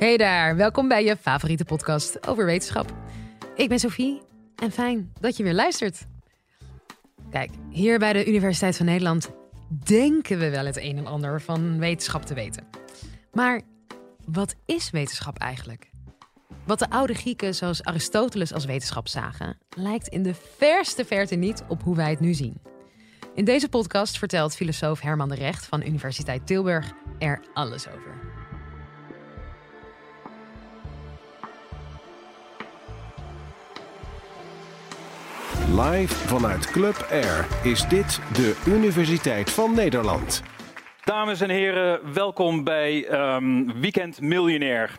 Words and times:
Hey 0.00 0.16
daar, 0.16 0.56
welkom 0.56 0.88
bij 0.88 1.04
je 1.04 1.16
favoriete 1.16 1.64
podcast 1.64 2.26
over 2.26 2.44
wetenschap. 2.44 2.94
Ik 3.54 3.68
ben 3.68 3.78
Sophie 3.78 4.20
en 4.56 4.70
fijn 4.70 5.12
dat 5.20 5.36
je 5.36 5.42
weer 5.42 5.54
luistert. 5.54 6.06
Kijk, 7.30 7.50
hier 7.70 7.98
bij 7.98 8.12
de 8.12 8.26
Universiteit 8.26 8.76
van 8.76 8.86
Nederland 8.86 9.30
denken 9.68 10.38
we 10.38 10.50
wel 10.50 10.66
het 10.66 10.76
een 10.76 10.96
en 10.96 11.06
ander 11.06 11.40
van 11.40 11.78
wetenschap 11.78 12.24
te 12.24 12.34
weten. 12.34 12.66
Maar 13.32 13.60
wat 14.26 14.54
is 14.66 14.90
wetenschap 14.90 15.38
eigenlijk? 15.38 15.90
Wat 16.64 16.78
de 16.78 16.90
oude 16.90 17.14
Grieken 17.14 17.54
zoals 17.54 17.82
Aristoteles 17.82 18.52
als 18.52 18.64
wetenschap 18.64 19.08
zagen, 19.08 19.58
lijkt 19.76 20.08
in 20.08 20.22
de 20.22 20.34
verste 20.56 21.04
verte 21.04 21.34
niet 21.34 21.62
op 21.68 21.82
hoe 21.82 21.96
wij 21.96 22.10
het 22.10 22.20
nu 22.20 22.34
zien. 22.34 22.60
In 23.34 23.44
deze 23.44 23.68
podcast 23.68 24.18
vertelt 24.18 24.56
filosoof 24.56 25.00
Herman 25.00 25.28
de 25.28 25.34
Recht 25.34 25.66
van 25.66 25.86
Universiteit 25.86 26.46
Tilburg 26.46 26.92
er 27.18 27.42
alles 27.52 27.88
over. 27.88 28.29
Live 35.88 36.14
vanuit 36.14 36.70
Club 36.70 37.06
Air 37.10 37.46
is 37.62 37.88
dit 37.88 38.20
de 38.32 38.62
Universiteit 38.66 39.50
van 39.50 39.74
Nederland. 39.74 40.42
Dames 41.04 41.40
en 41.40 41.50
heren, 41.50 42.14
welkom 42.14 42.64
bij 42.64 43.06
ehm, 43.06 43.80
Weekend 43.80 44.20
Miljonair. 44.20 44.96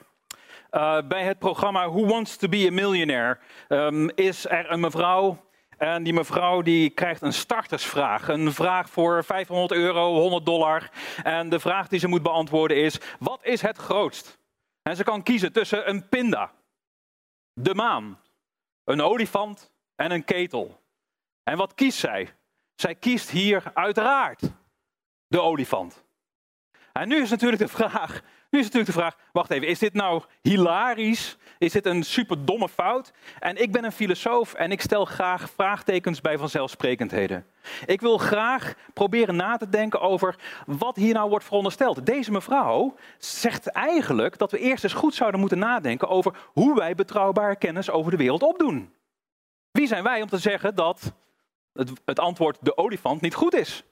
Uh, 0.71 0.97
bij 1.07 1.23
het 1.23 1.39
programma 1.39 1.89
Who 1.89 2.05
Wants 2.05 2.37
to 2.37 2.47
be 2.47 2.67
a 2.67 2.71
Millionaire 2.71 3.39
um, 3.69 4.09
is 4.09 4.45
er 4.49 4.71
een 4.71 4.79
mevrouw. 4.79 5.45
En 5.77 6.03
die 6.03 6.13
mevrouw 6.13 6.61
die 6.61 6.89
krijgt 6.89 7.21
een 7.21 7.33
startersvraag. 7.33 8.27
Een 8.27 8.53
vraag 8.53 8.89
voor 8.89 9.23
500 9.23 9.71
euro, 9.71 10.13
100 10.13 10.45
dollar. 10.45 10.89
En 11.23 11.49
de 11.49 11.59
vraag 11.59 11.87
die 11.87 11.99
ze 11.99 12.07
moet 12.07 12.23
beantwoorden 12.23 12.77
is: 12.77 12.99
wat 13.19 13.39
is 13.43 13.61
het 13.61 13.77
grootst? 13.77 14.37
En 14.81 14.95
ze 14.95 15.03
kan 15.03 15.23
kiezen 15.23 15.51
tussen 15.51 15.89
een 15.89 16.09
pinda, 16.09 16.51
de 17.53 17.75
maan, 17.75 18.19
een 18.83 19.01
olifant 19.01 19.71
en 19.95 20.11
een 20.11 20.23
ketel. 20.23 20.79
En 21.43 21.57
wat 21.57 21.73
kiest 21.73 21.99
zij? 21.99 22.29
Zij 22.75 22.95
kiest 22.95 23.29
hier 23.29 23.71
uiteraard 23.73 24.41
de 25.27 25.41
olifant. 25.41 26.03
En 26.93 27.07
nu 27.07 27.21
is 27.21 27.29
natuurlijk 27.29 27.61
de 27.61 27.67
vraag, 27.67 28.21
nu 28.49 28.59
is 28.59 28.65
natuurlijk 28.65 28.93
de 28.93 28.99
vraag, 28.99 29.17
wacht 29.31 29.51
even, 29.51 29.67
is 29.67 29.79
dit 29.79 29.93
nou 29.93 30.23
hilarisch? 30.41 31.37
Is 31.57 31.71
dit 31.71 31.85
een 31.85 32.03
super 32.03 32.45
domme 32.45 32.69
fout? 32.69 33.11
En 33.39 33.61
ik 33.61 33.71
ben 33.71 33.83
een 33.83 33.91
filosoof 33.91 34.53
en 34.53 34.71
ik 34.71 34.81
stel 34.81 35.05
graag 35.05 35.49
vraagtekens 35.49 36.21
bij 36.21 36.37
vanzelfsprekendheden. 36.37 37.45
Ik 37.85 38.01
wil 38.01 38.17
graag 38.17 38.73
proberen 38.93 39.35
na 39.35 39.57
te 39.57 39.69
denken 39.69 40.01
over 40.01 40.35
wat 40.65 40.95
hier 40.95 41.13
nou 41.13 41.29
wordt 41.29 41.45
verondersteld. 41.45 42.05
Deze 42.05 42.31
mevrouw 42.31 42.95
zegt 43.17 43.67
eigenlijk 43.67 44.37
dat 44.37 44.51
we 44.51 44.59
eerst 44.59 44.83
eens 44.83 44.93
goed 44.93 45.15
zouden 45.15 45.39
moeten 45.39 45.59
nadenken 45.59 46.07
over 46.07 46.35
hoe 46.45 46.75
wij 46.75 46.95
betrouwbare 46.95 47.55
kennis 47.55 47.89
over 47.89 48.11
de 48.11 48.17
wereld 48.17 48.43
opdoen. 48.43 48.91
Wie 49.81 49.89
zijn 49.89 50.03
wij 50.03 50.21
om 50.21 50.27
te 50.27 50.37
zeggen 50.37 50.75
dat 50.75 51.13
het, 51.73 51.91
het 52.05 52.19
antwoord 52.19 52.57
de 52.61 52.77
olifant 52.77 53.21
niet 53.21 53.33
goed 53.33 53.53
is? 53.53 53.83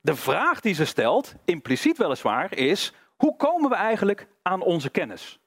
De 0.00 0.16
vraag 0.16 0.60
die 0.60 0.74
ze 0.74 0.84
stelt, 0.84 1.34
impliciet 1.44 1.98
weliswaar, 1.98 2.54
is: 2.54 2.92
hoe 3.16 3.36
komen 3.36 3.70
we 3.70 3.76
eigenlijk 3.76 4.26
aan 4.42 4.60
onze 4.60 4.90
kennis? 4.90 5.38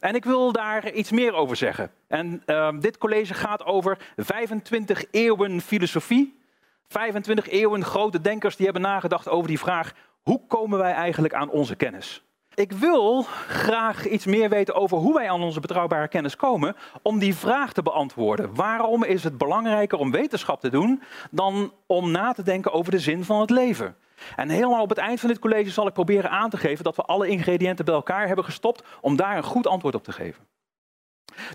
En 0.00 0.14
ik 0.14 0.24
wil 0.24 0.52
daar 0.52 0.92
iets 0.92 1.10
meer 1.10 1.32
over 1.32 1.56
zeggen. 1.56 1.90
En 2.06 2.42
uh, 2.46 2.78
dit 2.78 2.98
college 2.98 3.34
gaat 3.34 3.64
over 3.64 4.12
25 4.16 5.04
eeuwen 5.10 5.60
filosofie. 5.60 6.40
25 6.88 7.48
eeuwen 7.48 7.84
grote 7.84 8.20
denkers 8.20 8.56
die 8.56 8.64
hebben 8.64 8.82
nagedacht 8.82 9.28
over 9.28 9.48
die 9.48 9.58
vraag: 9.58 9.92
hoe 10.22 10.46
komen 10.46 10.78
wij 10.78 10.92
eigenlijk 10.92 11.34
aan 11.34 11.50
onze 11.50 11.74
kennis? 11.74 12.24
Ik 12.54 12.72
wil 12.72 13.22
graag 13.48 14.08
iets 14.08 14.26
meer 14.26 14.48
weten 14.48 14.74
over 14.74 14.96
hoe 14.98 15.14
wij 15.14 15.30
aan 15.30 15.42
onze 15.42 15.60
betrouwbare 15.60 16.08
kennis 16.08 16.36
komen 16.36 16.76
om 17.02 17.18
die 17.18 17.34
vraag 17.34 17.72
te 17.72 17.82
beantwoorden. 17.82 18.54
Waarom 18.54 19.04
is 19.04 19.24
het 19.24 19.38
belangrijker 19.38 19.98
om 19.98 20.10
wetenschap 20.10 20.60
te 20.60 20.70
doen 20.70 21.02
dan 21.30 21.72
om 21.86 22.10
na 22.10 22.32
te 22.32 22.42
denken 22.42 22.72
over 22.72 22.92
de 22.92 22.98
zin 22.98 23.24
van 23.24 23.40
het 23.40 23.50
leven? 23.50 23.96
En 24.36 24.48
helemaal 24.48 24.82
op 24.82 24.88
het 24.88 24.98
eind 24.98 25.20
van 25.20 25.28
dit 25.28 25.38
college 25.38 25.70
zal 25.70 25.86
ik 25.86 25.92
proberen 25.92 26.30
aan 26.30 26.50
te 26.50 26.56
geven 26.56 26.84
dat 26.84 26.96
we 26.96 27.02
alle 27.02 27.28
ingrediënten 27.28 27.84
bij 27.84 27.94
elkaar 27.94 28.26
hebben 28.26 28.44
gestopt 28.44 28.84
om 29.00 29.16
daar 29.16 29.36
een 29.36 29.42
goed 29.42 29.66
antwoord 29.66 29.94
op 29.94 30.04
te 30.04 30.12
geven. 30.12 30.46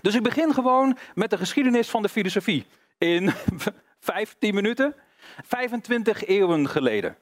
Dus 0.00 0.14
ik 0.14 0.22
begin 0.22 0.54
gewoon 0.54 0.98
met 1.14 1.30
de 1.30 1.36
geschiedenis 1.36 1.88
van 1.88 2.02
de 2.02 2.08
filosofie 2.08 2.66
in 2.98 3.32
15 4.00 4.54
minuten, 4.54 4.94
25 5.44 6.26
eeuwen 6.26 6.68
geleden. 6.68 7.16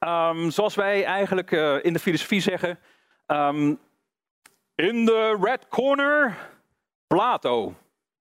Um, 0.00 0.50
zoals 0.50 0.74
wij 0.74 1.04
eigenlijk 1.04 1.50
uh, 1.50 1.84
in 1.84 1.92
de 1.92 1.98
filosofie 1.98 2.40
zeggen, 2.40 2.78
Um, 3.26 3.78
in 4.74 5.04
de 5.04 5.38
red 5.40 5.68
corner, 5.68 6.36
Plato. 7.06 7.74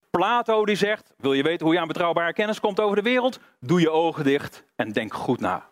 Plato 0.10 0.66
die 0.66 0.76
zegt, 0.76 1.14
wil 1.18 1.34
je 1.34 1.44
weten 1.44 1.66
hoe 1.66 1.76
je 1.76 1.82
aan 1.82 1.88
betrouwbare 1.88 2.34
kennis 2.34 2.60
komt 2.60 2.80
over 2.80 2.96
de 2.96 3.02
wereld? 3.02 3.40
Doe 3.60 3.80
je 3.80 3.90
ogen 3.90 4.24
dicht 4.24 4.64
en 4.76 4.92
denk 4.92 5.14
goed 5.14 5.40
na. 5.40 5.70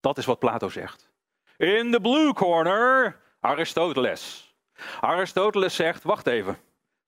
Dat 0.00 0.18
is 0.18 0.24
wat 0.24 0.38
Plato 0.38 0.68
zegt. 0.68 1.10
In 1.56 1.90
de 1.90 2.00
blue 2.00 2.32
corner, 2.32 3.20
Aristoteles. 3.40 4.54
Aristoteles 5.00 5.74
zegt, 5.74 6.02
wacht 6.02 6.26
even. 6.26 6.58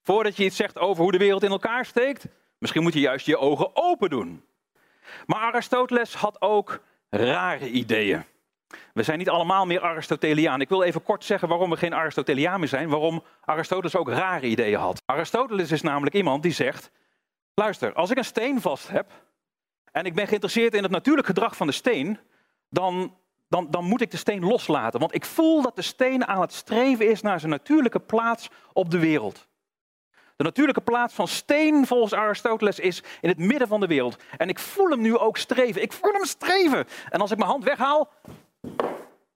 Voordat 0.01 0.37
je 0.37 0.43
iets 0.43 0.55
zegt 0.55 0.77
over 0.77 1.03
hoe 1.03 1.11
de 1.11 1.17
wereld 1.17 1.43
in 1.43 1.51
elkaar 1.51 1.85
steekt, 1.85 2.25
misschien 2.57 2.83
moet 2.83 2.93
je 2.93 2.99
juist 2.99 3.25
je 3.25 3.37
ogen 3.37 3.75
open 3.75 4.09
doen. 4.09 4.45
Maar 5.25 5.39
Aristoteles 5.39 6.13
had 6.13 6.41
ook 6.41 6.79
rare 7.09 7.69
ideeën. 7.69 8.25
We 8.93 9.03
zijn 9.03 9.17
niet 9.17 9.29
allemaal 9.29 9.65
meer 9.65 9.81
Aristoteliaan. 9.81 10.61
Ik 10.61 10.69
wil 10.69 10.83
even 10.83 11.03
kort 11.03 11.23
zeggen 11.23 11.47
waarom 11.47 11.69
we 11.69 11.77
geen 11.77 11.93
Aristoteliaan 11.93 12.59
meer 12.59 12.69
zijn. 12.69 12.89
Waarom 12.89 13.23
Aristoteles 13.41 13.95
ook 13.95 14.09
rare 14.09 14.45
ideeën 14.45 14.79
had. 14.79 15.01
Aristoteles 15.05 15.71
is 15.71 15.81
namelijk 15.81 16.15
iemand 16.15 16.43
die 16.43 16.51
zegt: 16.51 16.91
luister, 17.53 17.93
als 17.93 18.09
ik 18.09 18.17
een 18.17 18.25
steen 18.25 18.61
vast 18.61 18.87
heb 18.87 19.11
en 19.91 20.05
ik 20.05 20.15
ben 20.15 20.27
geïnteresseerd 20.27 20.73
in 20.73 20.83
het 20.83 20.91
natuurlijk 20.91 21.27
gedrag 21.27 21.55
van 21.55 21.67
de 21.67 21.73
steen, 21.73 22.19
dan, 22.69 23.15
dan, 23.47 23.67
dan 23.71 23.85
moet 23.85 24.01
ik 24.01 24.11
de 24.11 24.17
steen 24.17 24.45
loslaten. 24.45 24.99
Want 24.99 25.15
ik 25.15 25.25
voel 25.25 25.61
dat 25.61 25.75
de 25.75 25.81
steen 25.81 26.25
aan 26.25 26.41
het 26.41 26.53
streven 26.53 27.09
is 27.09 27.21
naar 27.21 27.39
zijn 27.39 27.51
natuurlijke 27.51 27.99
plaats 27.99 28.49
op 28.73 28.91
de 28.91 28.99
wereld. 28.99 29.47
De 30.35 30.45
natuurlijke 30.45 30.81
plaats 30.81 31.13
van 31.13 31.27
steen 31.27 31.87
volgens 31.87 32.13
Aristoteles 32.13 32.79
is 32.79 33.03
in 33.21 33.29
het 33.29 33.37
midden 33.37 33.67
van 33.67 33.79
de 33.79 33.87
wereld. 33.87 34.17
En 34.37 34.49
ik 34.49 34.59
voel 34.59 34.89
hem 34.89 35.01
nu 35.01 35.17
ook 35.17 35.37
streven. 35.37 35.81
Ik 35.81 35.93
voel 35.93 36.13
hem 36.13 36.25
streven. 36.25 36.87
En 37.09 37.21
als 37.21 37.31
ik 37.31 37.37
mijn 37.37 37.49
hand 37.49 37.63
weghaal, 37.63 38.09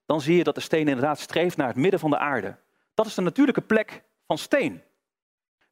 dan 0.05 0.21
zie 0.21 0.37
je 0.37 0.43
dat 0.43 0.55
de 0.55 0.61
steen 0.61 0.87
inderdaad 0.87 1.19
streeft 1.19 1.57
naar 1.57 1.67
het 1.67 1.75
midden 1.75 1.99
van 1.99 2.09
de 2.09 2.17
aarde. 2.17 2.55
Dat 2.93 3.05
is 3.05 3.13
de 3.13 3.21
natuurlijke 3.21 3.61
plek 3.61 4.03
van 4.27 4.37
steen. 4.37 4.81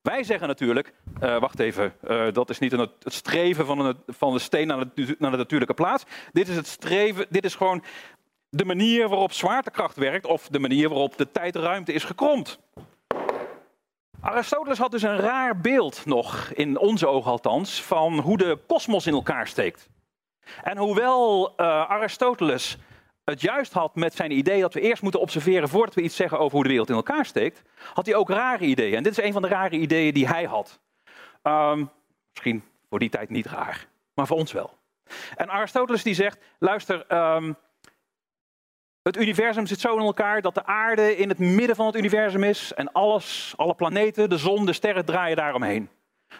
Wij 0.02 0.24
zeggen 0.24 0.48
natuurlijk, 0.48 0.94
uh, 1.24 1.40
wacht 1.40 1.60
even, 1.60 1.94
uh, 2.04 2.32
dat 2.32 2.50
is 2.50 2.60
niet 2.60 2.72
het 2.72 2.92
streven 3.06 3.66
van, 3.66 3.80
een, 3.80 3.98
van 4.08 4.34
de 4.34 4.40
steen 4.40 4.68
naar 4.68 4.94
de, 4.94 5.16
naar 5.20 5.32
de 5.32 5.38
natuurlijke 5.38 5.74
plaats. 5.74 6.04
Dit 6.32 6.48
is 6.48 6.56
het 6.56 6.68
streven, 6.68 7.26
dit 7.30 7.46
is 7.46 7.56
gewoon 7.56 7.84
de 8.50 8.66
manier 8.66 9.10
waarop 9.10 9.32
zwaartekracht 9.32 9.96
werkt 9.96 10.26
of 10.26 10.48
de 10.48 10.60
manier 10.60 10.90
waarop 10.90 11.18
de 11.18 11.32
tijdruimte 11.32 11.94
is 11.94 12.04
gekromd. 12.04 12.60
Aristoteles 14.22 14.78
had 14.78 14.92
dus 14.92 15.02
een 15.02 15.18
raar 15.18 15.62
beeld 15.62 16.06
nog, 16.06 16.52
in 16.54 16.78
onze 16.78 17.08
ogen 17.08 17.32
althans, 17.32 17.82
van 17.84 18.20
hoe 18.20 18.38
de 18.38 18.60
kosmos 18.68 19.08
in 19.08 19.14
elkaar 19.14 19.48
steekt. 19.48 19.90
En 20.64 20.78
hoewel 20.78 21.50
uh, 21.50 21.56
Aristoteles 21.90 22.78
het 23.32 23.42
juist 23.42 23.74
had 23.74 23.96
met 23.96 24.14
zijn 24.14 24.32
idee 24.32 24.62
dat 24.62 24.74
we 24.74 24.82
eerst 24.82 25.02
moeten 25.02 25.20
observeren 25.20 25.70
voordat 25.70 25.96
we 25.96 26.02
iets 26.02 26.16
zeggen 26.16 26.40
over 26.40 26.54
hoe 26.54 26.64
de 26.64 26.70
wereld 26.70 26.90
in 26.90 26.96
elkaar 26.96 27.26
steekt, 27.26 27.62
had 27.94 28.06
hij 28.06 28.16
ook 28.16 28.30
rare 28.30 28.66
ideeën. 28.66 28.96
En 28.96 29.04
dit 29.04 29.18
is 29.18 29.24
een 29.24 29.34
van 29.34 29.42
de 29.42 29.48
rare 29.48 29.76
ideeën 29.76 30.14
die 30.14 30.28
hij 30.28 30.44
had. 30.44 30.80
Um, 31.44 31.90
misschien 32.30 32.64
voor 32.90 33.00
die 33.00 33.10
tijd 33.10 33.30
niet 33.30 33.46
raar, 33.46 33.88
maar 34.14 34.28
voor 34.28 34.38
ons 34.38 34.52
wel. 34.52 34.78
En 35.36 35.50
Aristoteles 35.50 36.04
die 36.04 36.14
zegt, 36.14 36.40
luister, 36.60 37.06
um, 37.36 37.56
het 39.02 39.18
universum 39.18 39.66
zit 39.66 39.80
zo 39.80 39.98
in 39.98 40.06
elkaar 40.06 40.42
dat 40.42 40.54
de 40.54 40.66
aarde 40.66 41.18
in 41.18 41.30
het 41.30 41.40
midden 41.40 41.76
van 41.76 41.86
het 41.86 41.96
universum 41.96 42.44
is 42.44 42.74
en 42.74 42.92
alles, 42.92 43.54
alle 43.58 43.76
planeten, 43.76 44.30
de 44.30 44.38
zon, 44.38 44.66
de 44.66 44.74
sterren 44.74 45.06
draaien 45.06 45.38
daaromheen. 45.38 45.90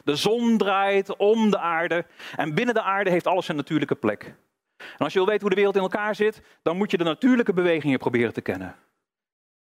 De 0.04 0.16
zon 0.16 0.58
draait 0.58 1.16
om 1.16 1.52
de 1.52 1.58
aarde 1.60 2.06
en 2.36 2.54
binnen 2.54 2.74
de 2.74 2.82
aarde 2.82 3.10
heeft 3.10 3.28
alles 3.28 3.48
een 3.48 3.56
natuurlijke 3.56 3.96
plek. 3.96 4.36
Als 5.04 5.14
je 5.14 5.20
wil 5.20 5.28
weten 5.28 5.42
hoe 5.42 5.50
de 5.50 5.56
wereld 5.56 5.76
in 5.76 5.82
elkaar 5.82 6.16
zit, 6.16 6.42
dan 6.62 6.78
moet 6.78 6.92
je 6.92 6.98
de 6.98 7.04
natuurlijke 7.04 7.54
bewegingen 7.54 8.00
proberen 8.00 8.34
te 8.34 8.42
kennen. 8.42 8.76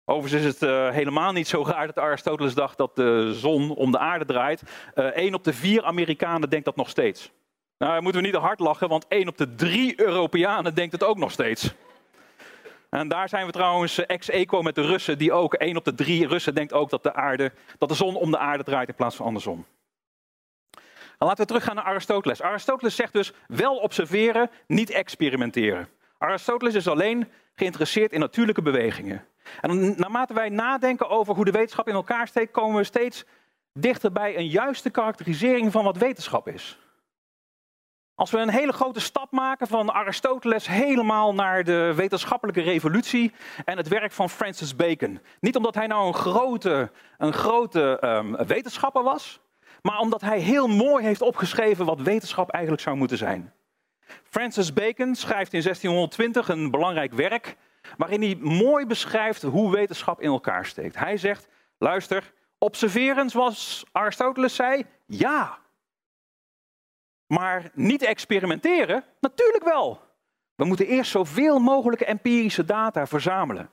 Overigens 0.05 0.43
is 0.43 0.53
het 0.53 0.63
uh, 0.63 0.91
helemaal 0.91 1.33
niet 1.33 1.49
zo 1.49 1.65
raar 1.65 1.87
dat 1.87 1.99
Aristoteles 1.99 2.55
dacht 2.55 2.79
dat 2.79 2.97
de 2.97 3.35
zon 3.35 3.75
om 3.75 3.93
de 3.93 3.99
aarde 3.99 4.25
draait. 4.25 4.63
Eén 4.95 5.29
uh, 5.29 5.35
op 5.35 5.45
de 5.45 5.53
vier 5.53 5.85
Amerikanen 5.85 6.51
denkt 6.51 6.65
dat 6.65 6.77
nog 6.77 6.89
steeds. 6.89 7.31
Nou, 7.79 8.03
moeten 8.03 8.21
we 8.21 8.27
niet 8.27 8.37
hard 8.37 8.61
lachen, 8.61 8.89
want 8.89 9.07
één 9.09 9.29
op 9.29 9.39
de 9.39 9.55
drie 9.55 10.01
Europeanen 10.01 10.75
denkt 10.75 10.93
het 10.93 11.05
ook 11.05 11.19
nog 11.19 11.31
steeds. 11.31 11.75
En 12.91 13.09
daar 13.09 13.29
zijn 13.29 13.47
we 13.47 13.53
trouwens 13.53 14.07
ex-equo 14.07 14.63
met 14.63 14.75
de 14.75 14.87
Russen, 14.87 15.19
die 15.19 15.33
ook 15.33 15.55
één 15.55 15.77
op 15.77 15.85
de 15.85 15.95
drie 15.95 16.27
Russen 16.27 16.55
denkt 16.55 16.73
ook 16.73 16.91
dat 16.91 17.03
de, 17.03 17.15
aarde, 17.15 17.53
dat 17.79 17.89
de 17.89 17.95
zon 17.95 18.17
om 18.17 18.31
de 18.31 18.39
aarde 18.39 18.65
draait 18.65 18.89
in 18.89 18.95
plaats 18.95 19.17
van 19.17 19.27
andersom. 19.27 19.67
Dan 21.21 21.29
laten 21.29 21.47
we 21.47 21.51
teruggaan 21.51 21.75
naar 21.75 21.85
Aristoteles. 21.85 22.43
Aristoteles 22.43 22.95
zegt 22.95 23.13
dus 23.13 23.33
wel 23.47 23.77
observeren, 23.77 24.51
niet 24.67 24.91
experimenteren. 24.91 25.89
Aristoteles 26.19 26.75
is 26.75 26.89
alleen 26.89 27.29
geïnteresseerd 27.55 28.13
in 28.13 28.21
natuurlijke 28.21 28.63
bewegingen. 28.63 29.25
En 29.61 29.95
naarmate 29.97 30.35
wij 30.35 30.49
nadenken 30.49 31.09
over 31.09 31.35
hoe 31.35 31.45
de 31.45 31.51
wetenschap 31.51 31.89
in 31.89 31.95
elkaar 31.95 32.29
steekt, 32.29 32.53
komen 32.53 32.77
we 32.77 32.85
steeds 32.85 33.25
dichter 33.73 34.13
bij 34.13 34.37
een 34.37 34.47
juiste 34.47 34.91
karakterisering 34.91 35.73
van 35.73 35.85
wat 35.85 35.97
wetenschap 35.97 36.49
is. 36.49 36.79
Als 38.15 38.31
we 38.31 38.39
een 38.39 38.51
hele 38.51 38.73
grote 38.73 39.01
stap 39.01 39.31
maken 39.31 39.67
van 39.67 39.93
Aristoteles 39.93 40.67
helemaal 40.67 41.35
naar 41.35 41.65
de 41.65 41.93
wetenschappelijke 41.97 42.63
revolutie 42.63 43.33
en 43.65 43.77
het 43.77 43.89
werk 43.89 44.13
van 44.13 44.31
Francis 44.31 44.77
Bacon. 44.77 45.21
Niet 45.41 45.57
omdat 45.57 45.75
hij 45.75 45.87
nou 45.87 46.07
een 46.07 46.15
grote, 46.15 46.91
een 47.19 47.33
grote 47.33 47.99
um, 48.05 48.37
wetenschapper 48.37 49.03
was, 49.03 49.41
maar 49.83 49.99
omdat 49.99 50.21
hij 50.21 50.39
heel 50.39 50.67
mooi 50.67 51.05
heeft 51.05 51.23
opgeschreven 51.23 51.85
wat 51.85 52.01
wetenschap 52.01 52.51
eigenlijk 52.51 52.83
zou 52.83 52.97
moeten 52.97 53.17
zijn. 53.17 53.53
Francis 54.25 54.73
Bacon 54.73 55.15
schrijft 55.15 55.53
in 55.53 55.63
1620 55.63 56.49
een 56.49 56.71
belangrijk 56.71 57.13
werk 57.13 57.57
waarin 57.97 58.23
hij 58.23 58.37
mooi 58.41 58.87
beschrijft 58.87 59.43
hoe 59.43 59.73
wetenschap 59.73 60.21
in 60.21 60.31
elkaar 60.31 60.67
steekt. 60.67 60.99
Hij 60.99 61.17
zegt, 61.17 61.49
luister, 61.79 62.33
observeren 62.59 63.31
zoals 63.31 63.85
Aristoteles 63.93 64.55
zei, 64.55 64.85
ja. 65.07 65.59
Maar 67.27 67.71
niet 67.75 68.03
experimenteren, 68.03 69.05
natuurlijk 69.21 69.65
wel. 69.65 70.01
We 70.55 70.65
moeten 70.65 70.87
eerst 70.87 71.11
zoveel 71.11 71.59
mogelijk 71.59 72.01
empirische 72.01 72.65
data 72.65 73.07
verzamelen. 73.07 73.71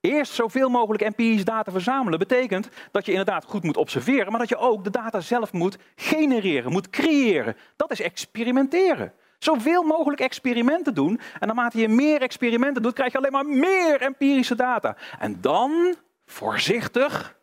Eerst 0.00 0.32
zoveel 0.32 0.68
mogelijk 0.68 1.02
empirische 1.02 1.44
data 1.44 1.70
verzamelen 1.70 2.18
betekent 2.18 2.68
dat 2.90 3.04
je 3.04 3.10
inderdaad 3.10 3.44
goed 3.44 3.62
moet 3.62 3.76
observeren, 3.76 4.30
maar 4.30 4.40
dat 4.40 4.48
je 4.48 4.56
ook 4.56 4.84
de 4.84 4.90
data 4.90 5.20
zelf 5.20 5.52
moet 5.52 5.78
genereren, 5.94 6.72
moet 6.72 6.90
creëren. 6.90 7.56
Dat 7.76 7.90
is 7.90 8.00
experimenteren. 8.00 9.12
Zoveel 9.38 9.82
mogelijk 9.82 10.20
experimenten 10.20 10.94
doen. 10.94 11.20
En 11.38 11.46
naarmate 11.46 11.78
je 11.78 11.88
meer 11.88 12.22
experimenten 12.22 12.82
doet, 12.82 12.92
krijg 12.92 13.12
je 13.12 13.18
alleen 13.18 13.32
maar 13.32 13.46
meer 13.46 14.00
empirische 14.00 14.54
data. 14.54 14.96
En 15.18 15.40
dan 15.40 15.94
voorzichtig 16.26 17.38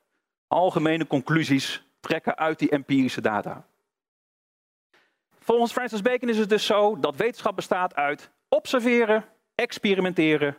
algemene 0.47 1.07
conclusies 1.07 1.87
trekken 1.99 2.37
uit 2.37 2.59
die 2.59 2.69
empirische 2.69 3.21
data. 3.21 3.65
Volgens 5.39 5.71
Francis 5.71 6.01
Bacon 6.01 6.29
is 6.29 6.37
het 6.37 6.49
dus 6.49 6.65
zo 6.65 6.99
dat 6.99 7.15
wetenschap 7.15 7.55
bestaat 7.55 7.95
uit 7.95 8.31
observeren, 8.49 9.25
experimenteren, 9.55 10.57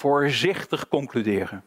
voorzichtig 0.00 0.88
concluderen. 0.88 1.64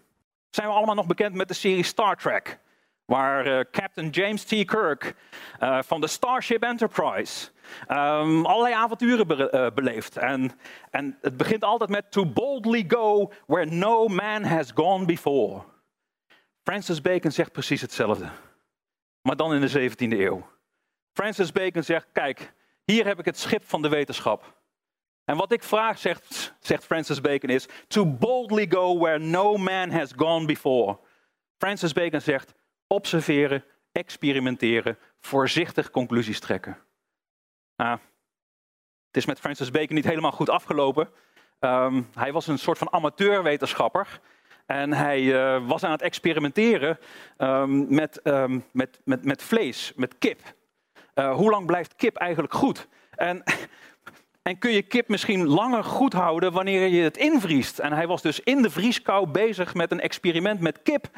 Zijn 0.50 0.68
we 0.68 0.74
allemaal 0.74 0.96
nog 0.96 1.06
bekend 1.06 1.36
met 1.36 1.48
de 1.48 1.54
serie 1.54 1.84
Star 1.84 2.16
Trek? 2.16 2.60
Waar 3.06 3.48
uh, 3.48 3.60
Captain 3.72 4.10
James 4.10 4.44
T. 4.44 4.66
Kirk 4.66 5.16
uh, 5.60 5.82
van 5.82 6.02
de 6.02 6.08
Starship 6.08 6.64
Enterprise 6.64 7.50
um, 7.88 8.46
allerlei 8.46 8.74
avonturen 8.74 9.28
be 9.28 9.52
uh, 9.54 9.76
beleeft. 9.76 10.18
En, 10.18 10.52
en 10.90 11.18
het 11.22 11.38
begint 11.38 11.64
altijd 11.64 11.90
met 11.90 12.12
To 12.12 12.26
boldly 12.26 12.86
go 12.88 13.32
where 13.48 13.66
no 13.66 14.08
man 14.08 14.44
has 14.44 14.72
gone 14.74 15.06
before. 15.06 15.64
Francis 16.64 17.02
Bacon 17.02 17.32
zegt 17.32 17.52
precies 17.52 17.82
hetzelfde. 17.82 18.30
Maar 19.22 19.36
dan 19.36 19.54
in 19.54 19.62
de 19.62 19.90
17e 19.90 20.20
eeuw. 20.20 20.48
Francis 21.12 21.52
Bacon 21.52 21.84
zegt, 21.84 22.08
kijk, 22.12 22.54
hier 22.86 23.06
heb 23.06 23.20
ik 23.20 23.26
het 23.26 23.40
schip 23.40 23.64
van 23.66 23.82
de 23.82 23.90
wetenschap. 23.90 24.62
En 25.25 25.38
wat 25.38 25.52
ik 25.52 25.64
vraag, 25.64 25.98
zegt, 25.98 26.54
zegt 26.60 26.86
Francis 26.86 27.22
Bacon, 27.22 27.50
is 27.50 27.68
to 27.88 28.06
boldly 28.06 28.66
go 28.70 29.00
where 29.00 29.20
no 29.20 29.58
man 29.58 29.90
has 29.90 30.12
gone 30.16 30.46
before. 30.46 31.00
Francis 31.58 31.94
Bacon 31.94 32.22
zegt, 32.22 32.54
observeren, 32.88 33.64
experimenteren, 33.92 34.98
voorzichtig 35.20 35.90
conclusies 35.90 36.40
trekken. 36.40 36.78
Nou, 37.75 38.00
het 39.08 39.18
is 39.18 39.25
met 39.25 39.40
Francis 39.40 39.72
Bacon 39.72 39.96
niet 39.96 40.06
helemaal 40.06 40.31
goed 40.31 40.50
afgelopen. 40.50 41.10
Um, 41.60 42.10
hij 42.14 42.31
was 42.31 42.48
een 42.48 42.60
soort 42.60 42.78
van 42.78 42.94
amateurwetenschapper. 42.94 44.20
En 44.66 44.94
hij 44.94 45.22
uh, 45.22 45.68
was 45.68 45.84
aan 45.84 45.92
het 45.92 46.02
experimenteren 46.02 47.00
um, 47.38 47.96
met, 47.96 48.20
um, 48.24 48.66
met, 48.72 49.00
met, 49.04 49.25
met 49.25 49.44
vlees, 49.44 49.94
met 49.96 50.18
kip. 50.18 50.40
Uh, 51.16 51.36
hoe 51.36 51.50
lang 51.50 51.66
blijft 51.66 51.96
kip 51.96 52.16
eigenlijk 52.16 52.54
goed? 52.54 52.88
En 53.16 53.44
en 54.44 54.57
kun 54.57 54.72
je 54.72 54.81
kip 54.81 55.07
misschien 55.07 55.48
langer 55.48 55.84
goed 55.84 56.13
houden 56.13 56.51
wanneer 56.51 56.88
je 56.88 57.01
het 57.01 57.18
invriest? 57.18 57.80
En 57.80 57.94
hij 57.94 58.07
was 58.07 58.22
dus 58.22 58.40
in 58.40 58.62
de 58.62 58.69
vrieskou 58.69 59.28
bezig 59.28 59.74
met 59.74 59.92
een 59.92 60.00
experiment 60.00 60.60
met 60.60 60.81
kip. 60.81 61.10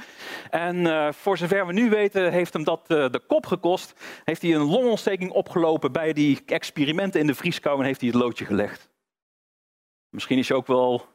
En 0.50 0.76
uh, 0.76 1.12
voor 1.12 1.38
zover 1.38 1.68
we 1.68 1.74
nu 1.74 1.90
weten, 1.90 2.32
heeft 2.32 2.54
hem 2.54 2.64
dat 2.64 2.86
uh, 2.88 3.10
de 3.10 3.22
kop 3.28 3.46
gekost. 3.46 3.94
Heeft 4.24 4.42
hij 4.42 4.56
een 4.56 4.70
longontsteking 4.70 5.32
opgelopen 5.32 5.92
bij 5.92 6.14
die 6.14 6.42
experimenten 6.46 7.20
in 7.20 7.28
de 7.28 7.36
vrieskou 7.36 7.80
en 7.80 7.86
heeft 7.86 8.02
hij 8.02 8.10
het 8.10 8.20
loodje 8.20 8.46
gelegd. 8.46 8.90
Misschien 10.10 10.38
is 10.38 10.48
hij 10.48 10.58
ook 10.58 10.68
wel 10.68 11.06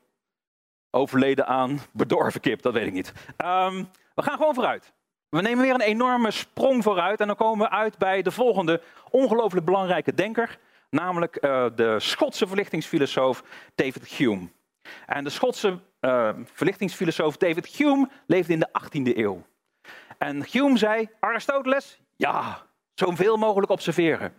overleden 0.90 1.46
aan 1.46 1.80
bedorven 1.92 2.40
kip, 2.40 2.62
dat 2.62 2.72
weet 2.72 2.86
ik 2.86 2.92
niet. 2.92 3.12
Um, 3.44 3.88
we 4.14 4.22
gaan 4.22 4.36
gewoon 4.36 4.54
vooruit. 4.54 4.92
We 5.28 5.40
nemen 5.40 5.62
weer 5.62 5.74
een 5.74 5.80
enorme 5.80 6.30
sprong 6.30 6.82
vooruit 6.82 7.20
en 7.20 7.26
dan 7.26 7.36
komen 7.36 7.66
we 7.66 7.72
uit 7.72 7.98
bij 7.98 8.22
de 8.22 8.30
volgende 8.30 8.82
ongelooflijk 9.10 9.66
belangrijke 9.66 10.14
denker 10.14 10.58
namelijk 10.90 11.38
uh, 11.40 11.66
de 11.74 12.00
Schotse 12.00 12.46
verlichtingsfilosoof 12.46 13.42
David 13.74 14.08
Hume. 14.08 14.48
En 15.06 15.24
de 15.24 15.30
Schotse 15.30 15.78
uh, 16.00 16.30
verlichtingsfilosoof 16.44 17.36
David 17.36 17.66
Hume 17.66 18.08
leefde 18.26 18.52
in 18.52 18.60
de 18.60 18.68
18e 18.68 19.16
eeuw. 19.16 19.42
En 20.18 20.44
Hume 20.50 20.78
zei, 20.78 21.08
Aristoteles, 21.20 22.00
ja, 22.16 22.66
zoveel 22.94 23.36
mogelijk 23.36 23.70
observeren. 23.70 24.34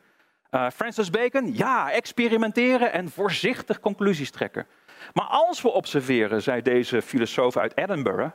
Uh, 0.51 0.69
Francis 0.69 1.09
Bacon, 1.09 1.56
ja, 1.56 1.92
experimenteren 1.92 2.92
en 2.92 3.09
voorzichtig 3.09 3.80
conclusies 3.80 4.31
trekken. 4.31 4.68
Maar 5.13 5.25
als 5.25 5.62
we 5.62 5.69
observeren, 5.69 6.42
zei 6.42 6.62
deze 6.62 7.01
filosoof 7.01 7.57
uit 7.57 7.77
Edinburgh, 7.77 8.31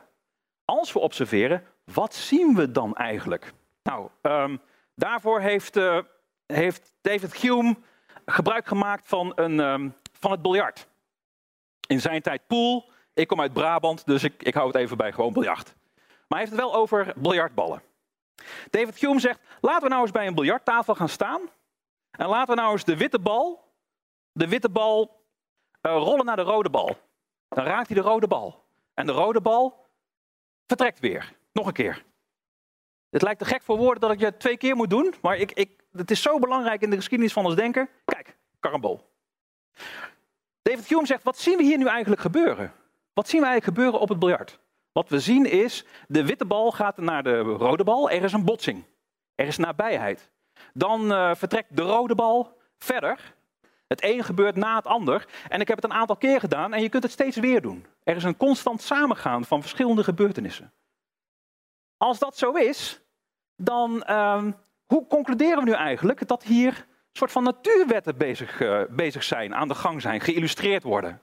als 0.65 0.93
we 0.93 0.99
observeren, 0.99 1.63
wat 1.83 2.15
zien 2.15 2.55
we 2.55 2.71
dan 2.71 2.95
eigenlijk? 2.95 3.53
Nou, 3.83 4.09
um, 4.21 4.61
daarvoor 4.95 5.39
heeft, 5.39 5.79
heeft 6.45 6.93
David 7.01 7.35
Hume 7.35 7.75
gebruik 8.31 8.67
gemaakt 8.67 9.07
van, 9.07 9.31
een, 9.35 9.59
um, 9.59 9.95
van 10.19 10.31
het 10.31 10.41
biljart. 10.41 10.87
In 11.87 12.01
zijn 12.01 12.21
tijd 12.21 12.47
pool. 12.47 12.91
Ik 13.13 13.27
kom 13.27 13.41
uit 13.41 13.53
Brabant, 13.53 14.05
dus 14.05 14.23
ik, 14.23 14.43
ik 14.43 14.53
hou 14.53 14.67
het 14.67 14.75
even 14.75 14.97
bij 14.97 15.11
gewoon 15.11 15.33
biljart. 15.33 15.75
Maar 15.95 16.39
hij 16.39 16.39
heeft 16.39 16.51
het 16.51 16.59
wel 16.59 16.75
over 16.75 17.13
biljartballen. 17.15 17.81
David 18.69 18.97
Hume 18.97 19.19
zegt, 19.19 19.39
laten 19.61 19.83
we 19.83 19.89
nou 19.89 20.01
eens 20.01 20.11
bij 20.11 20.27
een 20.27 20.35
biljarttafel 20.35 20.95
gaan 20.95 21.09
staan. 21.09 21.41
En 22.11 22.27
laten 22.27 22.55
we 22.55 22.61
nou 22.61 22.71
eens 22.71 22.83
de 22.83 22.97
witte 22.97 23.19
bal, 23.19 23.73
de 24.31 24.47
witte 24.47 24.69
bal 24.69 25.25
uh, 25.81 25.91
rollen 25.91 26.25
naar 26.25 26.35
de 26.35 26.41
rode 26.41 26.69
bal. 26.69 26.97
Dan 27.47 27.65
raakt 27.65 27.87
hij 27.87 27.95
de 27.95 28.07
rode 28.07 28.27
bal. 28.27 28.63
En 28.93 29.05
de 29.05 29.11
rode 29.11 29.41
bal 29.41 29.85
vertrekt 30.65 30.99
weer. 30.99 31.33
Nog 31.51 31.67
een 31.67 31.73
keer. 31.73 32.05
Het 33.09 33.21
lijkt 33.21 33.39
te 33.39 33.45
gek 33.45 33.63
voor 33.63 33.77
woorden 33.77 34.01
dat 34.01 34.11
ik 34.11 34.19
je 34.19 34.37
twee 34.37 34.57
keer 34.57 34.75
moet 34.75 34.89
doen, 34.89 35.13
maar 35.21 35.37
ik, 35.37 35.51
ik, 35.51 35.83
het 35.97 36.11
is 36.11 36.21
zo 36.21 36.39
belangrijk 36.39 36.81
in 36.81 36.89
de 36.89 36.95
geschiedenis 36.95 37.33
van 37.33 37.45
ons 37.45 37.55
denken. 37.55 37.89
Kijk, 38.05 38.37
karambol. 38.59 39.09
David 40.61 40.87
Hume 40.87 41.05
zegt, 41.05 41.23
wat 41.23 41.37
zien 41.37 41.57
we 41.57 41.63
hier 41.63 41.77
nu 41.77 41.87
eigenlijk 41.87 42.21
gebeuren? 42.21 42.73
Wat 43.13 43.27
zien 43.27 43.41
we 43.41 43.47
eigenlijk 43.47 43.77
gebeuren 43.77 44.01
op 44.01 44.09
het 44.09 44.19
biljart? 44.19 44.59
Wat 44.91 45.09
we 45.09 45.19
zien 45.19 45.45
is, 45.45 45.85
de 46.07 46.25
witte 46.25 46.45
bal 46.45 46.71
gaat 46.71 46.97
naar 46.97 47.23
de 47.23 47.39
rode 47.39 47.83
bal, 47.83 48.09
er 48.09 48.23
is 48.23 48.33
een 48.33 48.45
botsing. 48.45 48.83
Er 49.35 49.47
is 49.47 49.57
nabijheid. 49.57 50.31
Dan 50.73 51.11
uh, 51.11 51.35
vertrekt 51.35 51.75
de 51.75 51.81
rode 51.81 52.15
bal 52.15 52.57
verder. 52.77 53.35
Het 53.87 54.03
een 54.03 54.23
gebeurt 54.23 54.55
na 54.55 54.75
het 54.75 54.87
ander. 54.87 55.27
En 55.49 55.61
ik 55.61 55.67
heb 55.67 55.75
het 55.81 55.85
een 55.85 55.97
aantal 55.97 56.15
keer 56.15 56.39
gedaan 56.39 56.73
en 56.73 56.81
je 56.81 56.89
kunt 56.89 57.03
het 57.03 57.11
steeds 57.11 57.37
weer 57.37 57.61
doen. 57.61 57.85
Er 58.03 58.15
is 58.15 58.23
een 58.23 58.37
constant 58.37 58.81
samengaan 58.81 59.45
van 59.45 59.61
verschillende 59.61 60.03
gebeurtenissen. 60.03 60.73
Als 61.97 62.19
dat 62.19 62.37
zo 62.37 62.51
is, 62.51 63.01
dan 63.55 64.03
uh, 64.09 64.43
hoe 64.87 65.07
concluderen 65.07 65.57
we 65.57 65.63
nu 65.63 65.71
eigenlijk 65.71 66.27
dat 66.27 66.43
hier 66.43 66.67
een 66.77 67.13
soort 67.13 67.31
van 67.31 67.43
natuurwetten 67.43 68.17
bezig, 68.17 68.61
uh, 68.61 68.81
bezig 68.89 69.23
zijn, 69.23 69.55
aan 69.55 69.67
de 69.67 69.75
gang 69.75 70.01
zijn, 70.01 70.21
geïllustreerd 70.21 70.83
worden? 70.83 71.21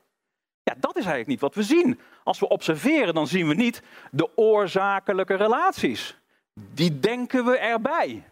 Ja, 0.63 0.75
dat 0.79 0.97
is 0.97 1.05
eigenlijk 1.05 1.27
niet 1.27 1.41
wat 1.41 1.55
we 1.55 1.63
zien. 1.63 2.01
Als 2.25 2.39
we 2.39 2.49
observeren, 2.49 3.15
dan 3.15 3.27
zien 3.27 3.49
we 3.49 3.55
niet 3.55 3.83
de 4.11 4.37
oorzakelijke 4.37 5.35
relaties. 5.35 6.19
Die 6.55 7.01
denken 7.01 7.45
we 7.45 7.59
erbij. 7.59 8.25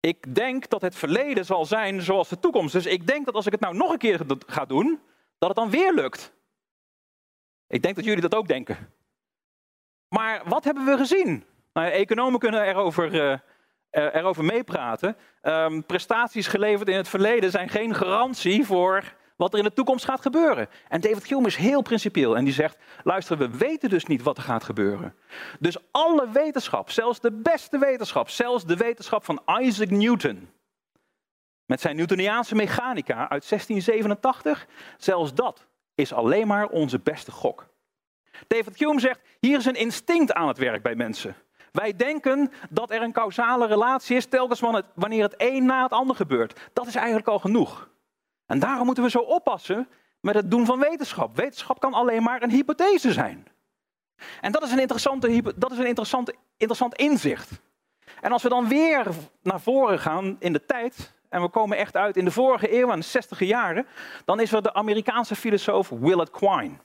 Ik 0.00 0.34
denk 0.34 0.68
dat 0.68 0.82
het 0.82 0.94
verleden 0.94 1.44
zal 1.44 1.64
zijn 1.64 2.02
zoals 2.02 2.28
de 2.28 2.38
toekomst. 2.38 2.72
Dus 2.72 2.86
ik 2.86 3.06
denk 3.06 3.24
dat 3.24 3.34
als 3.34 3.46
ik 3.46 3.52
het 3.52 3.60
nou 3.60 3.76
nog 3.76 3.92
een 3.92 3.98
keer 3.98 4.20
ga 4.46 4.64
doen, 4.64 5.00
dat 5.38 5.48
het 5.48 5.58
dan 5.58 5.70
weer 5.70 5.92
lukt. 5.94 6.32
Ik 7.66 7.82
denk 7.82 7.96
dat 7.96 8.04
jullie 8.04 8.20
dat 8.20 8.34
ook 8.34 8.48
denken. 8.48 8.92
Maar 10.08 10.42
wat 10.44 10.64
hebben 10.64 10.84
we 10.84 10.96
gezien? 10.96 11.44
Nou, 11.72 11.90
economen 11.90 12.40
kunnen 12.40 12.62
erover, 12.62 13.14
uh, 13.14 13.38
erover 13.92 14.44
meepraten. 14.44 15.16
Um, 15.42 15.84
prestaties 15.84 16.46
geleverd 16.46 16.88
in 16.88 16.96
het 16.96 17.08
verleden 17.08 17.50
zijn 17.50 17.68
geen 17.68 17.94
garantie 17.94 18.64
voor 18.64 19.14
wat 19.36 19.52
er 19.52 19.58
in 19.58 19.64
de 19.64 19.72
toekomst 19.72 20.04
gaat 20.04 20.20
gebeuren. 20.20 20.68
En 20.88 21.00
David 21.00 21.26
Hume 21.26 21.46
is 21.46 21.56
heel 21.56 21.82
principieel 21.82 22.36
en 22.36 22.44
die 22.44 22.52
zegt: 22.52 22.78
luister, 23.04 23.38
we 23.38 23.50
weten 23.50 23.88
dus 23.88 24.04
niet 24.04 24.22
wat 24.22 24.36
er 24.36 24.42
gaat 24.42 24.64
gebeuren. 24.64 25.14
Dus 25.58 25.76
alle 25.90 26.30
wetenschap, 26.30 26.90
zelfs 26.90 27.20
de 27.20 27.32
beste 27.32 27.78
wetenschap, 27.78 28.28
zelfs 28.28 28.64
de 28.64 28.76
wetenschap 28.76 29.24
van 29.24 29.42
Isaac 29.60 29.90
Newton, 29.90 30.50
met 31.66 31.80
zijn 31.80 31.96
Newtoniaanse 31.96 32.54
mechanica 32.54 33.14
uit 33.14 33.48
1687, 33.48 34.66
zelfs 34.96 35.34
dat 35.34 35.66
is 35.94 36.12
alleen 36.12 36.46
maar 36.46 36.66
onze 36.66 36.98
beste 36.98 37.30
gok. 37.30 37.70
David 38.46 38.78
Hume 38.78 39.00
zegt, 39.00 39.20
hier 39.40 39.58
is 39.58 39.64
een 39.64 39.74
instinct 39.74 40.32
aan 40.32 40.48
het 40.48 40.58
werk 40.58 40.82
bij 40.82 40.94
mensen. 40.94 41.36
Wij 41.72 41.96
denken 41.96 42.52
dat 42.70 42.90
er 42.90 43.02
een 43.02 43.12
causale 43.12 43.66
relatie 43.66 44.16
is 44.16 44.26
telkens 44.26 44.60
wanneer 44.94 45.22
het 45.22 45.34
een 45.36 45.64
na 45.64 45.82
het 45.82 45.92
ander 45.92 46.16
gebeurt. 46.16 46.70
Dat 46.72 46.86
is 46.86 46.94
eigenlijk 46.94 47.28
al 47.28 47.38
genoeg. 47.38 47.88
En 48.46 48.58
daarom 48.58 48.86
moeten 48.86 49.04
we 49.04 49.10
zo 49.10 49.18
oppassen 49.18 49.88
met 50.20 50.34
het 50.34 50.50
doen 50.50 50.66
van 50.66 50.78
wetenschap. 50.78 51.36
Wetenschap 51.36 51.80
kan 51.80 51.94
alleen 51.94 52.22
maar 52.22 52.42
een 52.42 52.50
hypothese 52.50 53.12
zijn. 53.12 53.46
En 54.40 54.52
dat 54.52 54.62
is 54.62 54.72
een, 54.72 54.78
interessante, 54.78 55.52
dat 55.56 55.72
is 55.72 55.78
een 55.78 55.86
interessante, 55.86 56.34
interessant 56.56 56.94
inzicht. 56.94 57.50
En 58.20 58.32
als 58.32 58.42
we 58.42 58.48
dan 58.48 58.68
weer 58.68 59.06
naar 59.42 59.60
voren 59.60 59.98
gaan 59.98 60.36
in 60.38 60.52
de 60.52 60.64
tijd, 60.64 61.12
en 61.28 61.42
we 61.42 61.48
komen 61.48 61.76
echt 61.76 61.96
uit 61.96 62.16
in 62.16 62.24
de 62.24 62.30
vorige 62.30 62.78
eeuw, 62.78 62.90
aan 62.90 63.00
de 63.00 63.04
60 63.04 63.38
jaren, 63.38 63.86
dan 64.24 64.40
is 64.40 64.52
er 64.52 64.62
de 64.62 64.74
Amerikaanse 64.74 65.34
filosoof 65.34 65.88
Willard 65.88 66.30
Quine. 66.30 66.76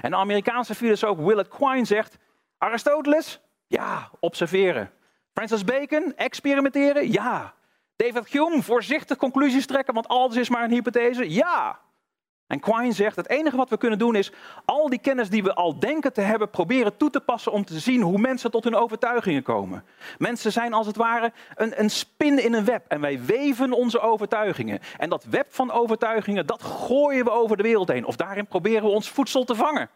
En 0.00 0.10
de 0.10 0.16
Amerikaanse 0.16 0.74
filosoof 0.74 1.18
Willard 1.18 1.48
Quine 1.48 1.84
zegt, 1.84 2.16
Aristoteles, 2.58 3.40
ja, 3.66 4.10
observeren. 4.20 4.90
Francis 5.32 5.64
Bacon, 5.64 6.12
experimenteren, 6.16 7.12
ja. 7.12 7.54
David 7.96 8.28
Hume, 8.28 8.62
voorzichtig 8.62 9.16
conclusies 9.16 9.66
trekken, 9.66 9.94
want 9.94 10.08
alles 10.08 10.36
is 10.36 10.48
maar 10.48 10.64
een 10.64 10.70
hypothese, 10.70 11.30
ja. 11.30 11.80
En 12.46 12.60
Quine 12.60 12.92
zegt, 12.92 13.16
het 13.16 13.28
enige 13.28 13.56
wat 13.56 13.70
we 13.70 13.76
kunnen 13.76 13.98
doen 13.98 14.14
is 14.14 14.32
al 14.64 14.88
die 14.88 14.98
kennis 14.98 15.30
die 15.30 15.42
we 15.42 15.54
al 15.54 15.78
denken 15.78 16.12
te 16.12 16.20
hebben, 16.20 16.50
proberen 16.50 16.96
toe 16.96 17.10
te 17.10 17.20
passen 17.20 17.52
om 17.52 17.64
te 17.64 17.78
zien 17.78 18.00
hoe 18.00 18.18
mensen 18.18 18.50
tot 18.50 18.64
hun 18.64 18.74
overtuigingen 18.74 19.42
komen. 19.42 19.84
Mensen 20.18 20.52
zijn 20.52 20.72
als 20.72 20.86
het 20.86 20.96
ware 20.96 21.32
een, 21.54 21.80
een 21.80 21.90
spin 21.90 22.44
in 22.44 22.52
een 22.52 22.64
web 22.64 22.84
en 22.88 23.00
wij 23.00 23.24
weven 23.24 23.72
onze 23.72 24.00
overtuigingen. 24.00 24.80
En 24.98 25.08
dat 25.08 25.24
web 25.24 25.54
van 25.54 25.70
overtuigingen, 25.70 26.46
dat 26.46 26.62
gooien 26.62 27.24
we 27.24 27.30
over 27.30 27.56
de 27.56 27.62
wereld 27.62 27.88
heen. 27.88 28.04
Of 28.04 28.16
daarin 28.16 28.46
proberen 28.46 28.82
we 28.82 28.94
ons 28.94 29.10
voedsel 29.10 29.44
te 29.44 29.54
vangen. 29.54 29.90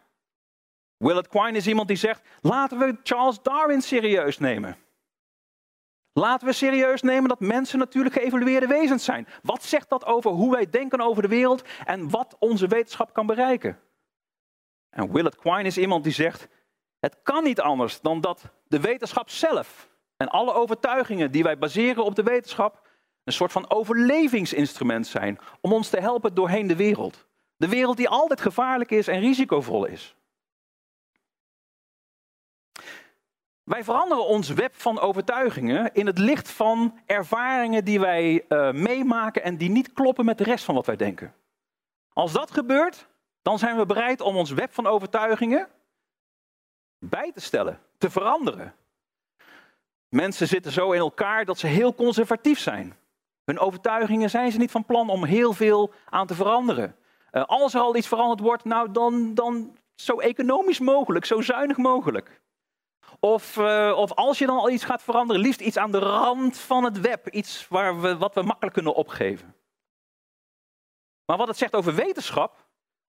Willard 1.00 1.28
Quine 1.28 1.56
is 1.56 1.66
iemand 1.66 1.88
die 1.88 1.96
zegt, 1.96 2.22
laten 2.40 2.78
we 2.78 2.96
Charles 3.02 3.42
Darwin 3.42 3.82
serieus 3.82 4.38
nemen. 4.38 4.76
Laten 6.12 6.46
we 6.46 6.52
serieus 6.52 7.02
nemen 7.02 7.28
dat 7.28 7.40
mensen 7.40 7.78
natuurlijk 7.78 8.14
geëvolueerde 8.14 8.66
wezens 8.66 9.04
zijn. 9.04 9.26
Wat 9.42 9.62
zegt 9.62 9.88
dat 9.88 10.04
over 10.04 10.30
hoe 10.30 10.52
wij 10.52 10.70
denken 10.70 11.00
over 11.00 11.22
de 11.22 11.28
wereld 11.28 11.62
en 11.84 12.10
wat 12.10 12.36
onze 12.38 12.66
wetenschap 12.66 13.12
kan 13.12 13.26
bereiken? 13.26 13.78
En 14.90 15.12
Willard 15.12 15.36
Quine 15.36 15.64
is 15.64 15.78
iemand 15.78 16.04
die 16.04 16.12
zegt: 16.12 16.48
het 16.98 17.16
kan 17.22 17.44
niet 17.44 17.60
anders 17.60 18.00
dan 18.00 18.20
dat 18.20 18.42
de 18.68 18.80
wetenschap 18.80 19.30
zelf 19.30 19.88
en 20.16 20.28
alle 20.28 20.52
overtuigingen 20.52 21.30
die 21.30 21.42
wij 21.42 21.58
baseren 21.58 22.04
op 22.04 22.14
de 22.14 22.22
wetenschap 22.22 22.88
een 23.24 23.32
soort 23.32 23.52
van 23.52 23.70
overlevingsinstrument 23.70 25.06
zijn 25.06 25.38
om 25.60 25.72
ons 25.72 25.88
te 25.88 26.00
helpen 26.00 26.34
doorheen 26.34 26.66
de 26.66 26.76
wereld. 26.76 27.26
De 27.56 27.68
wereld 27.68 27.96
die 27.96 28.08
altijd 28.08 28.40
gevaarlijk 28.40 28.90
is 28.90 29.08
en 29.08 29.20
risicovol 29.20 29.84
is. 29.84 30.14
Wij 33.70 33.84
veranderen 33.84 34.26
ons 34.26 34.48
web 34.48 34.74
van 34.74 35.00
overtuigingen 35.00 35.94
in 35.94 36.06
het 36.06 36.18
licht 36.18 36.50
van 36.50 36.98
ervaringen 37.06 37.84
die 37.84 38.00
wij 38.00 38.44
uh, 38.48 38.72
meemaken 38.72 39.42
en 39.42 39.56
die 39.56 39.70
niet 39.70 39.92
kloppen 39.92 40.24
met 40.24 40.38
de 40.38 40.44
rest 40.44 40.64
van 40.64 40.74
wat 40.74 40.86
wij 40.86 40.96
denken. 40.96 41.34
Als 42.12 42.32
dat 42.32 42.50
gebeurt, 42.50 43.06
dan 43.42 43.58
zijn 43.58 43.76
we 43.76 43.86
bereid 43.86 44.20
om 44.20 44.36
ons 44.36 44.50
web 44.50 44.74
van 44.74 44.86
overtuigingen 44.86 45.68
bij 46.98 47.32
te 47.32 47.40
stellen, 47.40 47.80
te 47.98 48.10
veranderen. 48.10 48.74
Mensen 50.08 50.48
zitten 50.48 50.72
zo 50.72 50.92
in 50.92 51.00
elkaar 51.00 51.44
dat 51.44 51.58
ze 51.58 51.66
heel 51.66 51.94
conservatief 51.94 52.58
zijn. 52.58 52.96
Hun 53.44 53.58
overtuigingen 53.58 54.30
zijn 54.30 54.52
ze 54.52 54.58
niet 54.58 54.70
van 54.70 54.84
plan 54.84 55.10
om 55.10 55.24
heel 55.24 55.52
veel 55.52 55.92
aan 56.08 56.26
te 56.26 56.34
veranderen. 56.34 56.96
Uh, 57.32 57.44
als 57.44 57.74
er 57.74 57.80
al 57.80 57.96
iets 57.96 58.08
veranderd 58.08 58.40
wordt, 58.40 58.64
nou 58.64 58.92
dan, 58.92 59.34
dan 59.34 59.76
zo 59.94 60.18
economisch 60.18 60.80
mogelijk, 60.80 61.24
zo 61.24 61.40
zuinig 61.40 61.76
mogelijk. 61.76 62.40
Of, 63.20 63.56
uh, 63.56 63.92
of 63.96 64.12
als 64.12 64.38
je 64.38 64.46
dan 64.46 64.58
al 64.58 64.70
iets 64.70 64.84
gaat 64.84 65.02
veranderen, 65.02 65.42
liefst 65.42 65.60
iets 65.60 65.76
aan 65.76 65.90
de 65.90 65.98
rand 65.98 66.58
van 66.58 66.84
het 66.84 67.00
web. 67.00 67.28
Iets 67.28 67.68
waar 67.68 68.00
we, 68.00 68.16
wat 68.16 68.34
we 68.34 68.42
makkelijk 68.42 68.74
kunnen 68.74 68.94
opgeven. 68.94 69.54
Maar 71.24 71.36
wat 71.36 71.48
het 71.48 71.56
zegt 71.56 71.74
over 71.74 71.94
wetenschap, 71.94 72.66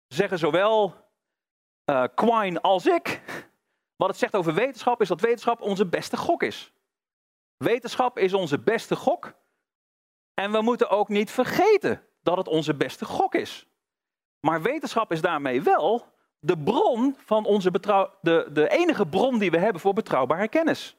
zeggen 0.07 0.39
zowel 0.39 0.95
uh, 1.91 2.05
Quine 2.15 2.61
als 2.61 2.87
ik. 2.87 3.23
Wat 3.97 4.09
het 4.09 4.19
zegt 4.19 4.35
over 4.35 4.55
wetenschap 4.55 5.01
is 5.01 5.09
dat 5.09 5.21
wetenschap 5.21 5.61
onze 5.61 5.87
beste 5.87 6.17
gok 6.17 6.43
is. 6.43 6.73
Wetenschap 7.57 8.19
is 8.19 8.33
onze 8.33 8.59
beste 8.59 8.97
gok. 8.97 9.35
En 10.35 10.53
we 10.53 10.61
moeten 10.61 10.91
ook 10.91 11.09
niet 11.09 11.31
vergeten 11.31 12.07
dat 12.23 12.37
het 12.37 12.49
onze 12.49 12.75
beste 12.75 13.05
gok 13.05 13.35
is. 13.35 13.67
Maar 14.41 14.63
wetenschap 14.63 15.13
is 15.13 15.21
daarmee 15.21 15.63
wel 15.63 16.15
de 16.47 16.59
bron 16.59 17.17
van 17.25 17.45
onze 17.45 17.71
betrouw, 17.71 18.11
de, 18.21 18.49
de 18.53 18.69
enige 18.69 19.07
bron 19.07 19.39
die 19.39 19.51
we 19.51 19.59
hebben 19.59 19.81
voor 19.81 19.93
betrouwbare 19.93 20.49
kennis. 20.49 20.97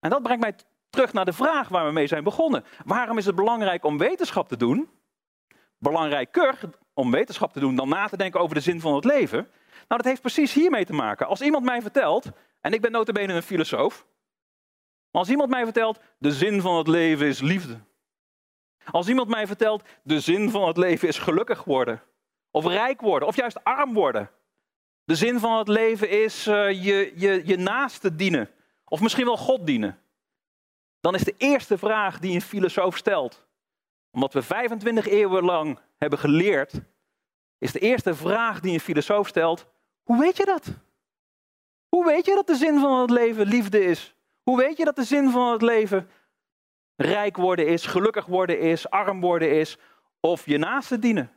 En 0.00 0.10
dat 0.10 0.22
brengt 0.22 0.42
mij 0.42 0.54
terug 0.90 1.12
naar 1.12 1.24
de 1.24 1.32
vraag 1.32 1.68
waar 1.68 1.86
we 1.86 1.92
mee 1.92 2.06
zijn 2.06 2.24
begonnen. 2.24 2.64
Waarom 2.84 3.18
is 3.18 3.26
het 3.26 3.34
belangrijk 3.34 3.84
om 3.84 3.98
wetenschap 3.98 4.48
te 4.48 4.56
doen? 4.56 4.90
Belangrijker 5.78 6.58
om 6.94 7.10
wetenschap 7.10 7.52
te 7.52 7.60
doen 7.60 7.76
dan 7.76 7.88
na 7.88 8.06
te 8.06 8.16
denken 8.16 8.40
over 8.40 8.54
de 8.54 8.60
zin 8.60 8.80
van 8.80 8.94
het 8.94 9.04
leven. 9.04 9.38
Nou, 9.70 10.02
dat 10.02 10.04
heeft 10.04 10.20
precies 10.20 10.52
hiermee 10.52 10.84
te 10.84 10.92
maken. 10.92 11.26
Als 11.26 11.40
iemand 11.40 11.64
mij 11.64 11.82
vertelt, 11.82 12.26
en 12.60 12.72
ik 12.72 12.80
ben 12.80 12.92
notabene 12.92 13.32
een 13.32 13.42
filosoof, 13.42 14.06
maar 15.10 15.20
als 15.20 15.30
iemand 15.30 15.50
mij 15.50 15.64
vertelt, 15.64 16.00
de 16.18 16.32
zin 16.32 16.60
van 16.60 16.76
het 16.76 16.86
leven 16.86 17.26
is 17.26 17.40
liefde. 17.40 17.78
Als 18.84 19.08
iemand 19.08 19.28
mij 19.28 19.46
vertelt, 19.46 19.82
de 20.02 20.20
zin 20.20 20.50
van 20.50 20.66
het 20.66 20.76
leven 20.76 21.08
is 21.08 21.18
gelukkig 21.18 21.64
worden. 21.64 22.02
Of 22.50 22.66
rijk 22.66 23.00
worden, 23.00 23.28
of 23.28 23.36
juist 23.36 23.64
arm 23.64 23.92
worden. 23.92 24.30
De 25.04 25.14
zin 25.14 25.38
van 25.38 25.58
het 25.58 25.68
leven 25.68 26.08
is 26.08 26.46
uh, 26.46 26.84
je, 26.84 27.12
je, 27.16 27.42
je 27.44 27.56
naaste 27.56 28.14
dienen. 28.14 28.50
Of 28.84 29.00
misschien 29.00 29.24
wel 29.24 29.36
God 29.36 29.66
dienen. 29.66 29.98
Dan 31.00 31.14
is 31.14 31.24
de 31.24 31.34
eerste 31.36 31.78
vraag 31.78 32.18
die 32.18 32.34
een 32.34 32.42
filosoof 32.42 32.96
stelt, 32.96 33.46
omdat 34.10 34.32
we 34.32 34.42
25 34.42 35.06
eeuwen 35.06 35.44
lang 35.44 35.78
hebben 35.98 36.18
geleerd, 36.18 36.80
is 37.58 37.72
de 37.72 37.78
eerste 37.78 38.14
vraag 38.14 38.60
die 38.60 38.72
een 38.72 38.80
filosoof 38.80 39.28
stelt, 39.28 39.66
hoe 40.02 40.18
weet 40.18 40.36
je 40.36 40.44
dat? 40.44 40.66
Hoe 41.88 42.04
weet 42.04 42.26
je 42.26 42.34
dat 42.34 42.46
de 42.46 42.54
zin 42.54 42.80
van 42.80 43.00
het 43.00 43.10
leven 43.10 43.46
liefde 43.46 43.84
is? 43.84 44.14
Hoe 44.42 44.58
weet 44.58 44.76
je 44.76 44.84
dat 44.84 44.96
de 44.96 45.04
zin 45.04 45.30
van 45.30 45.52
het 45.52 45.62
leven 45.62 46.10
rijk 46.96 47.36
worden 47.36 47.66
is, 47.66 47.86
gelukkig 47.86 48.26
worden 48.26 48.60
is, 48.60 48.90
arm 48.90 49.20
worden 49.20 49.58
is 49.58 49.78
of 50.20 50.46
je 50.46 50.58
naaste 50.58 50.98
dienen? 50.98 51.30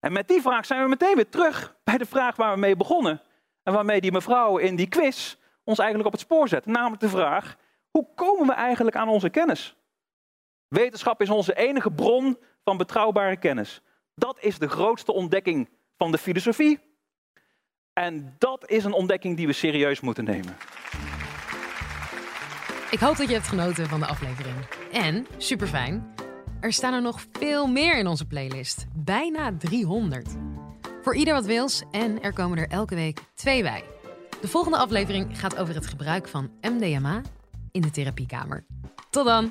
En 0.00 0.12
met 0.12 0.28
die 0.28 0.42
vraag 0.42 0.66
zijn 0.66 0.82
we 0.82 0.88
meteen 0.88 1.14
weer 1.14 1.28
terug 1.28 1.76
bij 1.84 1.98
de 1.98 2.06
vraag 2.06 2.36
waar 2.36 2.54
we 2.54 2.60
mee 2.60 2.76
begonnen. 2.76 3.22
En 3.62 3.72
waarmee 3.72 4.00
die 4.00 4.12
mevrouw 4.12 4.56
in 4.56 4.76
die 4.76 4.88
quiz 4.88 5.36
ons 5.64 5.78
eigenlijk 5.78 6.08
op 6.08 6.12
het 6.12 6.22
spoor 6.22 6.48
zet. 6.48 6.66
Namelijk 6.66 7.00
de 7.00 7.08
vraag, 7.08 7.56
hoe 7.90 8.08
komen 8.14 8.46
we 8.46 8.52
eigenlijk 8.52 8.96
aan 8.96 9.08
onze 9.08 9.28
kennis? 9.28 9.76
Wetenschap 10.68 11.20
is 11.20 11.30
onze 11.30 11.54
enige 11.54 11.92
bron 11.92 12.38
van 12.64 12.76
betrouwbare 12.76 13.36
kennis. 13.36 13.80
Dat 14.14 14.38
is 14.40 14.58
de 14.58 14.68
grootste 14.68 15.12
ontdekking 15.12 15.68
van 15.96 16.10
de 16.10 16.18
filosofie. 16.18 16.80
En 17.92 18.34
dat 18.38 18.70
is 18.70 18.84
een 18.84 18.92
ontdekking 18.92 19.36
die 19.36 19.46
we 19.46 19.52
serieus 19.52 20.00
moeten 20.00 20.24
nemen. 20.24 20.56
Ik 22.90 22.98
hoop 22.98 23.16
dat 23.16 23.28
je 23.28 23.34
hebt 23.34 23.48
genoten 23.48 23.86
van 23.86 24.00
de 24.00 24.06
aflevering. 24.06 24.56
En, 24.92 25.26
super 25.36 25.66
fijn, 25.66 26.14
er 26.60 26.72
staan 26.72 26.94
er 26.94 27.02
nog 27.02 27.24
veel 27.32 27.66
meer 27.66 27.98
in 27.98 28.06
onze 28.06 28.26
playlist. 28.26 28.86
Bijna 28.94 29.56
300. 29.58 30.28
Voor 31.02 31.16
ieder 31.16 31.34
wat 31.34 31.44
wils 31.44 31.82
en 31.90 32.22
er 32.22 32.32
komen 32.32 32.58
er 32.58 32.68
elke 32.68 32.94
week 32.94 33.20
twee 33.34 33.62
bij. 33.62 33.84
De 34.40 34.48
volgende 34.48 34.78
aflevering 34.78 35.38
gaat 35.38 35.56
over 35.56 35.74
het 35.74 35.86
gebruik 35.86 36.28
van 36.28 36.50
MDMA 36.60 37.22
in 37.72 37.80
de 37.80 37.90
therapiekamer. 37.90 38.64
Tot 39.10 39.24
dan! 39.24 39.50